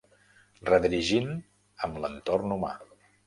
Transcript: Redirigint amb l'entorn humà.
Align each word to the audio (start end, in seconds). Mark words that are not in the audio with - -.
Redirigint 0.69 1.29
amb 1.89 2.01
l'entorn 2.05 2.57
humà. 2.59 2.73